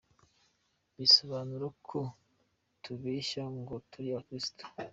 [0.97, 1.99] bisobanura ko
[2.83, 4.63] tubeshya ngo turi abakristo.